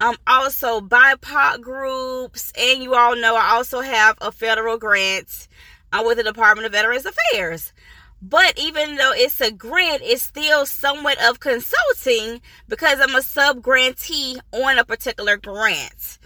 um, 0.01 0.17
also 0.27 0.81
BIPOC 0.81 1.63
groups, 1.63 2.53
and 2.59 2.83
you 2.83 2.95
all 2.95 3.17
know 3.17 3.35
I 3.35 3.53
also 3.53 3.81
have 3.81 4.19
a 4.21 4.31
federal 4.31 4.77
grant 4.77 5.49
uh, 5.91 6.03
with 6.05 6.19
the 6.19 6.25
Department 6.25 6.67
of 6.67 6.73
Veterans 6.73 7.07
Affairs. 7.07 7.73
But 8.21 8.59
even 8.59 8.97
though 8.97 9.13
it's 9.15 9.41
a 9.41 9.51
grant, 9.51 10.03
it's 10.05 10.23
still 10.23 10.67
somewhat 10.67 11.19
of 11.23 11.41
consulting 11.41 12.41
because 12.69 12.99
I'm 13.01 13.15
a 13.15 13.23
sub 13.23 13.63
grantee 13.63 14.39
on 14.53 14.79
a 14.79 14.85
particular 14.85 15.37
grant. 15.37 16.19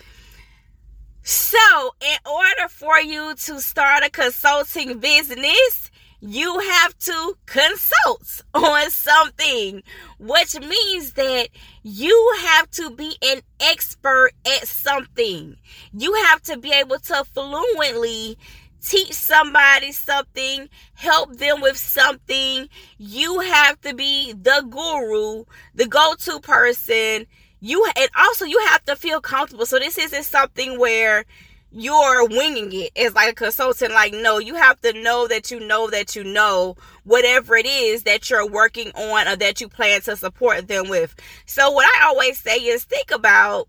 So, 1.30 1.94
in 2.00 2.18
order 2.28 2.68
for 2.68 2.98
you 2.98 3.36
to 3.36 3.60
start 3.60 4.02
a 4.02 4.10
consulting 4.10 4.98
business, 4.98 5.92
you 6.18 6.58
have 6.58 6.98
to 6.98 7.38
consult 7.46 8.42
on 8.54 8.90
something, 8.90 9.84
which 10.18 10.58
means 10.58 11.12
that 11.12 11.50
you 11.84 12.34
have 12.40 12.68
to 12.72 12.90
be 12.90 13.16
an 13.22 13.42
expert 13.60 14.32
at 14.44 14.66
something. 14.66 15.54
You 15.92 16.14
have 16.14 16.42
to 16.42 16.58
be 16.58 16.72
able 16.72 16.98
to 16.98 17.24
fluently 17.32 18.36
teach 18.82 19.12
somebody 19.12 19.92
something, 19.92 20.68
help 20.94 21.36
them 21.36 21.60
with 21.60 21.76
something. 21.76 22.68
You 22.98 23.38
have 23.38 23.80
to 23.82 23.94
be 23.94 24.32
the 24.32 24.64
guru, 24.68 25.44
the 25.76 25.86
go 25.86 26.14
to 26.22 26.40
person 26.40 27.26
you 27.60 27.86
and 27.96 28.10
also 28.16 28.44
you 28.44 28.58
have 28.68 28.84
to 28.86 28.96
feel 28.96 29.20
comfortable. 29.20 29.66
So 29.66 29.78
this 29.78 29.98
isn't 29.98 30.24
something 30.24 30.78
where 30.78 31.24
you're 31.72 32.26
winging 32.26 32.72
it 32.72 32.90
as 32.96 33.14
like 33.14 33.30
a 33.30 33.34
consultant. 33.34 33.92
Like, 33.92 34.12
no, 34.12 34.38
you 34.38 34.54
have 34.54 34.80
to 34.80 34.92
know 34.92 35.28
that 35.28 35.50
you 35.50 35.60
know 35.60 35.88
that 35.90 36.16
you 36.16 36.24
know 36.24 36.76
whatever 37.04 37.56
it 37.56 37.66
is 37.66 38.02
that 38.04 38.28
you're 38.28 38.48
working 38.48 38.90
on 38.92 39.28
or 39.28 39.36
that 39.36 39.60
you 39.60 39.68
plan 39.68 40.00
to 40.02 40.16
support 40.16 40.68
them 40.68 40.88
with. 40.88 41.14
So 41.46 41.70
what 41.70 41.88
I 41.96 42.08
always 42.08 42.38
say 42.38 42.56
is 42.56 42.84
think 42.84 43.10
about 43.10 43.68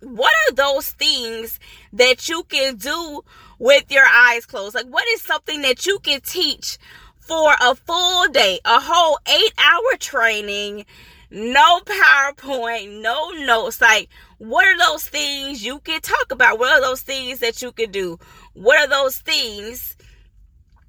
what 0.00 0.32
are 0.48 0.54
those 0.54 0.92
things 0.92 1.58
that 1.92 2.28
you 2.28 2.44
can 2.44 2.76
do 2.76 3.24
with 3.58 3.90
your 3.90 4.06
eyes 4.06 4.46
closed? 4.46 4.74
Like, 4.74 4.86
what 4.86 5.06
is 5.08 5.22
something 5.22 5.62
that 5.62 5.86
you 5.86 5.98
can 5.98 6.20
teach 6.20 6.78
for 7.18 7.54
a 7.60 7.74
full 7.74 8.28
day, 8.28 8.60
a 8.64 8.80
whole 8.80 9.18
eight 9.26 9.52
hour 9.58 9.96
training? 9.98 10.86
No 11.30 11.80
PowerPoint, 11.80 13.00
no 13.00 13.30
notes. 13.30 13.80
Like, 13.80 14.08
what 14.38 14.66
are 14.66 14.78
those 14.78 15.06
things 15.06 15.64
you 15.64 15.80
can 15.80 16.00
talk 16.00 16.32
about? 16.32 16.58
What 16.58 16.72
are 16.72 16.80
those 16.80 17.02
things 17.02 17.40
that 17.40 17.60
you 17.62 17.72
can 17.72 17.90
do? 17.90 18.18
What 18.54 18.78
are 18.78 18.88
those 18.88 19.18
things 19.18 19.96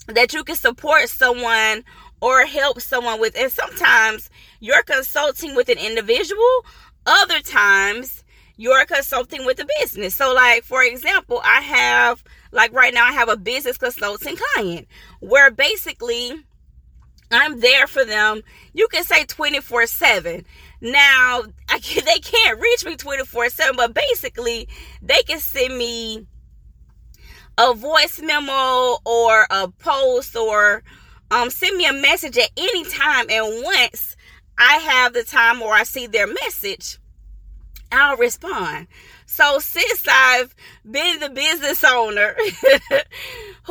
that 0.08 0.34
you 0.34 0.44
can 0.44 0.56
support 0.56 1.10
someone 1.10 1.84
or 2.22 2.46
help 2.46 2.82
someone 2.82 3.20
with? 3.20 3.38
And 3.38 3.52
sometimes 3.52 4.30
you're 4.60 4.84
consulting 4.84 5.56
with 5.56 5.70
an 5.70 5.78
individual, 5.78 6.66
other 7.06 7.40
times 7.42 8.24
you're 8.56 8.86
consulting 8.86 9.46
with 9.46 9.60
a 9.60 9.68
business. 9.80 10.16
So, 10.16 10.34
like, 10.34 10.64
for 10.64 10.84
example, 10.84 11.42
I 11.44 11.62
have, 11.62 12.22
like, 12.52 12.74
right 12.74 12.94
now, 12.94 13.06
I 13.06 13.14
have 13.14 13.30
a 13.30 13.38
business 13.38 13.78
consulting 13.78 14.36
client 14.36 14.88
where 15.22 15.50
basically 15.50 16.34
I'm 17.32 17.60
there 17.60 17.88
for 17.88 18.06
them. 18.06 18.42
You 18.74 18.88
can 18.88 19.04
say 19.04 19.26
24 19.26 19.88
7. 19.88 20.46
Now, 20.82 21.44
can, 21.82 22.06
they 22.06 22.20
can't 22.20 22.60
reach 22.60 22.86
me 22.86 22.96
24 22.96 23.50
7, 23.50 23.76
but 23.76 23.94
basically, 23.94 24.68
they 25.02 25.22
can 25.24 25.40
send 25.40 25.78
me 25.78 26.26
a 27.58 27.74
voice 27.74 28.22
memo 28.22 28.98
or 29.06 29.46
a 29.50 29.68
post 29.68 30.36
or 30.36 30.82
um, 31.30 31.50
send 31.50 31.78
me 31.78 31.86
a 31.86 31.94
message 31.94 32.38
at 32.38 32.50
any 32.58 32.86
time. 32.86 33.28
And 33.30 33.64
once 33.64 34.16
I 34.58 34.78
have 34.78 35.14
the 35.14 35.24
time 35.24 35.62
or 35.62 35.74
I 35.74 35.84
see 35.84 36.08
their 36.08 36.28
message, 36.28 36.98
I'll 37.92 38.18
respond. 38.18 38.88
So 39.26 39.60
since 39.60 40.06
I've 40.10 40.56
been 40.90 41.20
the 41.20 41.30
business 41.30 41.84
owner 41.84 42.36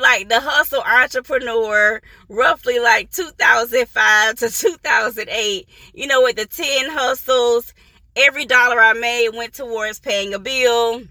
like 0.00 0.28
the 0.28 0.40
hustle 0.40 0.82
entrepreneur, 0.82 2.00
roughly 2.28 2.78
like 2.78 3.10
2005 3.10 4.34
to 4.36 4.50
2008, 4.50 5.68
you 5.94 6.06
know, 6.06 6.22
with 6.22 6.36
the 6.36 6.46
10 6.46 6.90
hustles, 6.90 7.74
every 8.16 8.46
dollar 8.46 8.80
I 8.80 8.92
made 8.94 9.30
went 9.30 9.54
towards 9.54 10.00
paying 10.00 10.34
a 10.34 10.38
bill. 10.38 11.02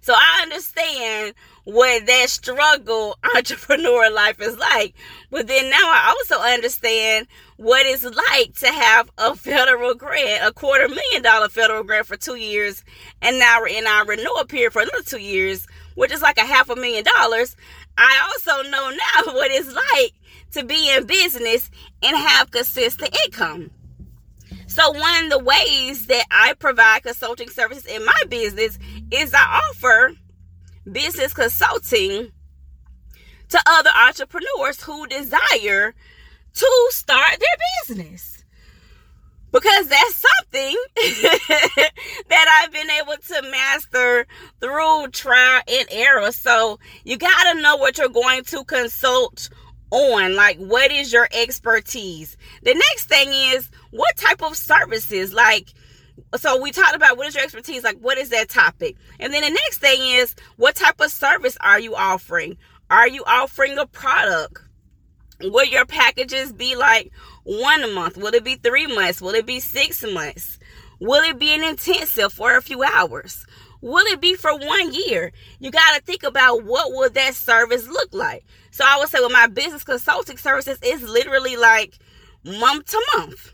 So 0.00 0.14
I 0.14 0.40
understand 0.42 1.34
what 1.64 2.06
that 2.06 2.28
struggle 2.28 3.16
entrepreneur 3.36 4.10
life 4.10 4.40
is 4.40 4.56
like. 4.58 4.94
But 5.30 5.46
then 5.46 5.70
now 5.70 5.76
I 5.78 6.14
also 6.18 6.42
understand 6.42 7.28
what 7.56 7.86
it's 7.86 8.04
like 8.04 8.56
to 8.56 8.66
have 8.66 9.10
a 9.18 9.36
federal 9.36 9.94
grant, 9.94 10.44
a 10.44 10.52
quarter 10.52 10.88
million 10.88 11.22
dollar 11.22 11.48
federal 11.48 11.84
grant 11.84 12.06
for 12.06 12.16
two 12.16 12.34
years, 12.34 12.82
and 13.20 13.38
now 13.38 13.60
we're 13.60 13.68
in 13.68 13.86
our 13.86 14.04
renewal 14.04 14.44
period 14.44 14.72
for 14.72 14.82
another 14.82 15.04
two 15.04 15.20
years, 15.20 15.66
which 15.94 16.12
is 16.12 16.22
like 16.22 16.38
a 16.38 16.44
half 16.44 16.70
a 16.70 16.76
million 16.76 17.04
dollars. 17.18 17.56
I 17.96 18.28
also 18.28 18.68
know 18.68 18.90
now 18.90 19.32
what 19.32 19.50
it's 19.50 19.72
like 19.72 20.12
to 20.52 20.64
be 20.64 20.94
in 20.94 21.06
business 21.06 21.70
and 22.02 22.16
have 22.16 22.50
consistent 22.50 23.16
income. 23.26 23.70
So, 24.66 24.90
one 24.90 25.24
of 25.24 25.30
the 25.30 25.38
ways 25.38 26.06
that 26.06 26.24
I 26.30 26.54
provide 26.54 27.02
consulting 27.02 27.50
services 27.50 27.84
in 27.84 28.04
my 28.04 28.22
business 28.28 28.78
is 29.10 29.34
I 29.34 29.60
offer 29.70 30.14
business 30.90 31.34
consulting 31.34 32.32
to 33.50 33.62
other 33.66 33.90
entrepreneurs 34.06 34.82
who 34.82 35.06
desire 35.06 35.94
to 36.54 36.88
start 36.90 37.38
their 37.38 37.96
business. 37.96 38.44
Because 39.50 39.88
that's 39.88 40.24
something 40.40 40.76
I've 42.52 42.72
been 42.72 42.90
able 42.90 43.14
to 43.16 43.50
master 43.50 44.26
through 44.60 45.08
trial 45.08 45.62
and 45.68 45.88
error. 45.90 46.32
So 46.32 46.78
you 47.04 47.16
got 47.16 47.52
to 47.52 47.60
know 47.60 47.76
what 47.76 47.98
you're 47.98 48.08
going 48.08 48.44
to 48.44 48.64
consult 48.64 49.48
on. 49.90 50.34
Like, 50.34 50.58
what 50.58 50.90
is 50.90 51.12
your 51.12 51.28
expertise? 51.32 52.36
The 52.62 52.74
next 52.74 53.06
thing 53.06 53.28
is 53.30 53.70
what 53.90 54.16
type 54.16 54.42
of 54.42 54.56
services? 54.56 55.32
Like, 55.32 55.68
so 56.36 56.60
we 56.60 56.70
talked 56.70 56.94
about 56.94 57.16
what 57.16 57.26
is 57.26 57.34
your 57.34 57.44
expertise 57.44 57.82
like 57.82 57.98
what 57.98 58.18
is 58.18 58.28
that 58.28 58.48
topic 58.48 58.96
and 59.18 59.32
then 59.32 59.42
the 59.42 59.50
next 59.50 59.78
thing 59.78 59.98
is 59.98 60.34
what 60.56 60.74
type 60.74 61.00
of 61.00 61.10
service 61.10 61.56
are 61.60 61.80
you 61.80 61.96
offering 61.96 62.58
are 62.90 63.08
you 63.08 63.24
offering 63.26 63.78
a 63.78 63.86
product 63.86 64.62
Will 65.42 65.64
your 65.64 65.84
packages 65.84 66.52
be 66.52 66.76
like 66.76 67.10
one 67.44 67.94
month? 67.94 68.16
Will 68.16 68.34
it 68.34 68.44
be 68.44 68.56
three 68.56 68.86
months? 68.86 69.20
Will 69.20 69.34
it 69.34 69.46
be 69.46 69.60
six 69.60 70.04
months? 70.04 70.58
Will 71.02 71.24
it 71.24 71.36
be 71.40 71.52
an 71.52 71.64
intensive 71.64 72.32
for 72.32 72.56
a 72.56 72.62
few 72.62 72.84
hours? 72.84 73.44
Will 73.80 74.06
it 74.06 74.20
be 74.20 74.36
for 74.36 74.56
one 74.56 74.92
year? 74.92 75.32
You 75.58 75.72
got 75.72 75.96
to 75.96 76.00
think 76.00 76.22
about 76.22 76.62
what 76.62 76.92
will 76.92 77.10
that 77.10 77.34
service 77.34 77.88
look 77.88 78.14
like. 78.14 78.44
So 78.70 78.84
I 78.86 79.00
would 79.00 79.08
say 79.08 79.18
with 79.20 79.32
my 79.32 79.48
business 79.48 79.82
consulting 79.82 80.36
services, 80.36 80.78
it's 80.80 81.02
literally 81.02 81.56
like 81.56 81.98
month 82.44 82.86
to 82.92 83.04
month. 83.16 83.50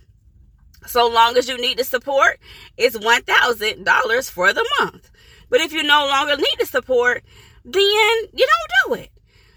So 0.86 1.08
long 1.08 1.38
as 1.38 1.48
you 1.48 1.56
need 1.56 1.78
the 1.78 1.84
support, 1.84 2.38
it's 2.76 2.98
$1,000 2.98 4.30
for 4.30 4.52
the 4.52 4.70
month. 4.80 5.10
But 5.48 5.62
if 5.62 5.72
you 5.72 5.82
no 5.82 6.06
longer 6.06 6.36
need 6.36 6.56
the 6.58 6.66
support, 6.66 7.24
then 7.64 7.82
you 7.82 8.46
don't 8.46 8.88
do 8.88 9.02
it. 9.02 9.10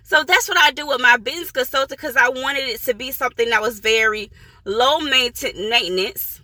So 0.04 0.24
that's 0.24 0.48
what 0.48 0.58
I 0.58 0.72
do 0.72 0.88
with 0.88 1.02
my 1.02 1.18
business 1.18 1.52
consulting 1.52 1.98
because 1.98 2.16
I 2.16 2.30
wanted 2.30 2.70
it 2.70 2.80
to 2.84 2.94
be 2.94 3.12
something 3.12 3.50
that 3.50 3.62
was 3.62 3.82
very 3.82 4.32
low 4.64 5.00
maintenance, 5.00 6.42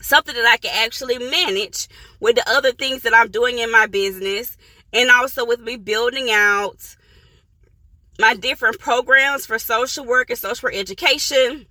something 0.00 0.34
that 0.34 0.46
I 0.46 0.56
can 0.56 0.84
actually 0.84 1.18
manage 1.18 1.88
with 2.20 2.36
the 2.36 2.48
other 2.48 2.72
things 2.72 3.02
that 3.02 3.14
I'm 3.14 3.30
doing 3.30 3.58
in 3.58 3.70
my 3.70 3.86
business, 3.86 4.56
and 4.92 5.10
also 5.10 5.44
with 5.44 5.60
me 5.60 5.76
building 5.76 6.30
out 6.30 6.96
my 8.18 8.34
different 8.34 8.78
programs 8.78 9.46
for 9.46 9.58
social 9.58 10.04
work 10.04 10.30
and 10.30 10.38
social 10.38 10.66
work 10.66 10.74
education. 10.74 11.66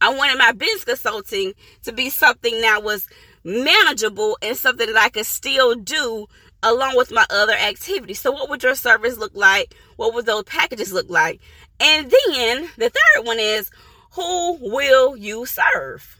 I 0.00 0.14
wanted 0.14 0.38
my 0.38 0.52
business 0.52 0.84
consulting 0.84 1.54
to 1.82 1.92
be 1.92 2.08
something 2.10 2.60
that 2.60 2.84
was 2.84 3.08
manageable 3.42 4.38
and 4.42 4.56
something 4.56 4.86
that 4.86 4.96
I 4.96 5.08
could 5.08 5.26
still 5.26 5.74
do 5.74 6.26
along 6.62 6.96
with 6.96 7.10
my 7.10 7.26
other 7.30 7.54
activities. 7.54 8.20
So, 8.20 8.30
what 8.30 8.48
would 8.50 8.62
your 8.62 8.74
service 8.74 9.16
look 9.16 9.34
like? 9.34 9.74
What 9.96 10.14
would 10.14 10.26
those 10.26 10.44
packages 10.44 10.92
look 10.92 11.08
like? 11.08 11.40
And 11.80 12.10
then 12.10 12.68
the 12.76 12.90
third 12.90 13.26
one 13.26 13.38
is 13.38 13.70
who 14.12 14.58
will 14.60 15.16
you 15.16 15.46
serve? 15.46 16.17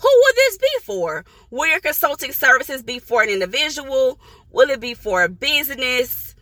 Who 0.00 0.08
will 0.08 0.34
this 0.34 0.58
be 0.58 0.68
for? 0.82 1.24
Will 1.50 1.68
your 1.68 1.80
consulting 1.80 2.32
services 2.32 2.82
be 2.82 2.98
for 2.98 3.22
an 3.22 3.28
individual? 3.28 4.20
Will 4.50 4.70
it 4.70 4.80
be 4.80 4.94
for 4.94 5.22
a 5.22 5.28
business? 5.28 6.34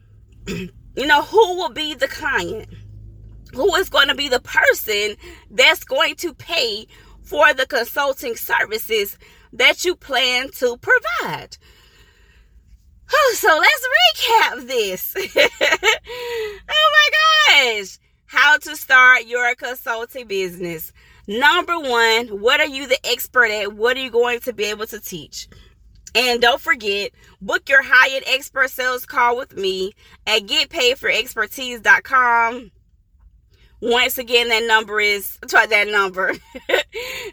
you 0.46 0.70
know, 0.96 1.22
who 1.22 1.56
will 1.56 1.70
be 1.72 1.94
the 1.94 2.08
client? 2.08 2.68
Who 3.54 3.74
is 3.76 3.88
going 3.88 4.08
to 4.08 4.14
be 4.14 4.28
the 4.28 4.40
person 4.40 5.16
that's 5.50 5.84
going 5.84 6.16
to 6.16 6.34
pay 6.34 6.86
for 7.22 7.52
the 7.54 7.66
consulting 7.66 8.36
services 8.36 9.18
that 9.52 9.84
you 9.84 9.96
plan 9.96 10.50
to 10.52 10.76
provide? 10.78 11.56
So 13.34 13.48
let's 13.48 13.86
recap 13.96 14.66
this. 14.66 15.14
oh 16.68 16.90
my 16.92 17.08
gosh. 17.78 17.98
How 18.26 18.58
start 18.76 19.26
your 19.26 19.54
consulting 19.54 20.26
business. 20.26 20.92
Number 21.26 21.78
one, 21.78 22.26
what 22.40 22.60
are 22.60 22.66
you 22.66 22.86
the 22.86 22.98
expert 23.04 23.50
at? 23.50 23.72
What 23.72 23.96
are 23.96 24.00
you 24.00 24.10
going 24.10 24.40
to 24.40 24.52
be 24.52 24.64
able 24.64 24.86
to 24.86 25.00
teach? 25.00 25.48
And 26.14 26.40
don't 26.40 26.60
forget, 26.60 27.10
book 27.42 27.68
your 27.68 27.82
high-end 27.82 28.22
expert 28.26 28.70
sales 28.70 29.04
call 29.04 29.36
with 29.36 29.56
me 29.56 29.92
at 30.26 30.42
getpaidforexpertise.com. 30.42 32.70
Once 33.82 34.16
again, 34.16 34.48
that 34.48 34.64
number 34.64 34.98
is 34.98 35.38
try 35.48 35.66
that 35.66 35.88
number. 35.88 36.32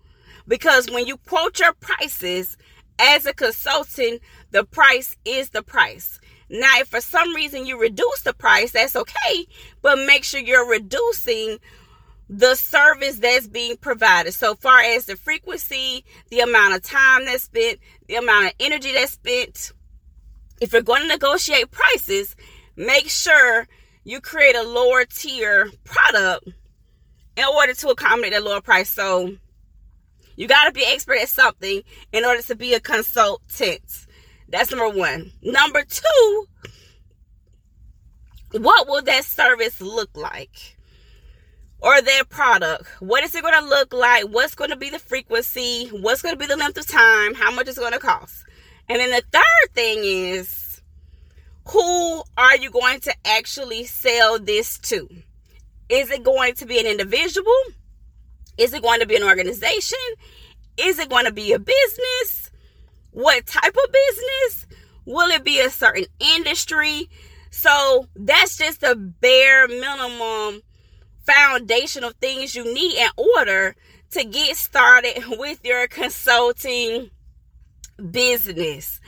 Because 0.46 0.90
when 0.90 1.06
you 1.06 1.16
quote 1.16 1.58
your 1.58 1.74
prices 1.74 2.56
as 2.98 3.26
a 3.26 3.34
consultant, 3.34 4.22
the 4.52 4.64
price 4.64 5.16
is 5.24 5.50
the 5.50 5.62
price. 5.62 6.20
Now, 6.48 6.80
if 6.80 6.88
for 6.88 7.00
some 7.00 7.34
reason 7.34 7.66
you 7.66 7.80
reduce 7.80 8.22
the 8.22 8.34
price, 8.34 8.72
that's 8.72 8.94
okay, 8.94 9.46
but 9.80 10.06
make 10.06 10.22
sure 10.22 10.40
you're 10.40 10.68
reducing 10.68 11.58
the 12.28 12.54
service 12.54 13.18
that's 13.18 13.48
being 13.48 13.76
provided. 13.76 14.32
So 14.32 14.54
far 14.54 14.80
as 14.80 15.06
the 15.06 15.16
frequency, 15.16 16.04
the 16.30 16.40
amount 16.40 16.74
of 16.74 16.82
time 16.82 17.24
that's 17.24 17.44
spent, 17.44 17.78
the 18.06 18.16
amount 18.16 18.46
of 18.46 18.52
energy 18.60 18.92
that's 18.92 19.12
spent. 19.12 19.72
If 20.60 20.72
you're 20.72 20.82
going 20.82 21.02
to 21.02 21.08
negotiate 21.08 21.70
prices, 21.70 22.36
make 22.76 23.08
sure 23.08 23.66
you 24.04 24.20
create 24.20 24.56
a 24.56 24.62
lower 24.62 25.04
tier 25.04 25.70
product 25.84 26.48
in 27.36 27.44
order 27.44 27.74
to 27.74 27.88
accommodate 27.88 28.32
that 28.32 28.44
lower 28.44 28.60
price. 28.60 28.90
So 28.90 29.36
you 30.36 30.48
got 30.48 30.64
to 30.64 30.72
be 30.72 30.84
expert 30.84 31.18
at 31.18 31.28
something 31.28 31.82
in 32.12 32.24
order 32.24 32.42
to 32.42 32.54
be 32.54 32.74
a 32.74 32.80
consultant. 32.80 34.06
That's 34.48 34.70
number 34.70 34.88
one. 34.88 35.32
Number 35.42 35.82
two, 35.82 36.46
what 38.52 38.86
will 38.88 39.02
that 39.02 39.24
service 39.24 39.80
look 39.80 40.10
like? 40.14 40.76
Or 41.80 42.00
their 42.00 42.24
product? 42.24 42.86
What 43.00 43.24
is 43.24 43.34
it 43.34 43.42
going 43.42 43.60
to 43.60 43.68
look 43.68 43.92
like? 43.92 44.24
What's 44.24 44.54
going 44.54 44.70
to 44.70 44.76
be 44.76 44.90
the 44.90 45.00
frequency? 45.00 45.88
What's 45.88 46.22
going 46.22 46.34
to 46.34 46.38
be 46.38 46.46
the 46.46 46.56
length 46.56 46.78
of 46.78 46.86
time? 46.86 47.34
How 47.34 47.50
much 47.52 47.66
is 47.66 47.78
going 47.78 47.92
to 47.92 47.98
cost? 47.98 48.44
And 48.88 49.00
then 49.00 49.10
the 49.10 49.22
third 49.32 49.74
thing 49.74 49.98
is 50.04 50.61
who 51.68 52.22
are 52.36 52.56
you 52.56 52.70
going 52.70 53.00
to 53.00 53.14
actually 53.24 53.84
sell 53.84 54.38
this 54.38 54.78
to? 54.78 55.08
Is 55.88 56.10
it 56.10 56.24
going 56.24 56.54
to 56.54 56.66
be 56.66 56.78
an 56.78 56.86
individual? 56.86 57.52
Is 58.58 58.72
it 58.72 58.82
going 58.82 59.00
to 59.00 59.06
be 59.06 59.16
an 59.16 59.22
organization? 59.22 59.98
Is 60.76 60.98
it 60.98 61.08
going 61.08 61.26
to 61.26 61.32
be 61.32 61.52
a 61.52 61.58
business? 61.58 62.50
What 63.10 63.46
type 63.46 63.76
of 63.76 63.92
business? 63.92 64.66
Will 65.04 65.30
it 65.30 65.44
be 65.44 65.60
a 65.60 65.70
certain 65.70 66.06
industry? 66.18 67.08
So 67.50 68.06
that's 68.16 68.56
just 68.56 68.80
the 68.80 68.96
bare 68.96 69.68
minimum 69.68 70.62
foundational 71.24 72.12
things 72.20 72.54
you 72.54 72.64
need 72.64 72.96
in 72.96 73.10
order 73.16 73.76
to 74.12 74.24
get 74.24 74.56
started 74.56 75.24
with 75.38 75.60
your 75.64 75.86
consulting 75.88 77.10
business. 78.10 79.00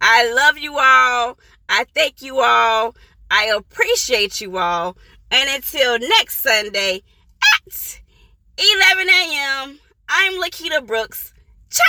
I 0.00 0.32
love 0.32 0.58
you 0.58 0.78
all. 0.78 1.38
I 1.74 1.86
thank 1.94 2.20
you 2.20 2.40
all. 2.40 2.94
I 3.30 3.46
appreciate 3.46 4.42
you 4.42 4.58
all. 4.58 4.94
And 5.30 5.48
until 5.48 5.98
next 5.98 6.40
Sunday 6.40 7.00
at 7.54 8.00
11 8.58 9.08
a.m., 9.08 9.80
I'm 10.06 10.34
Lakita 10.34 10.86
Brooks. 10.86 11.32
Ciao! 11.70 11.82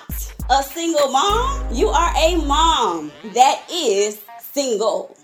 a 0.49 0.63
single 0.63 1.09
mom, 1.09 1.67
you 1.75 1.89
are 1.89 2.13
a 2.17 2.37
mom 2.37 3.11
that 3.35 3.65
is 3.69 4.23
single. 4.41 5.17